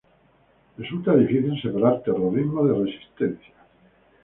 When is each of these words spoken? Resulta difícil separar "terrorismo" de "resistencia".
Resulta 0.79 1.15
difícil 1.15 1.61
separar 1.61 2.01
"terrorismo" 2.01 2.65
de 2.65 2.73
"resistencia". 2.85 3.53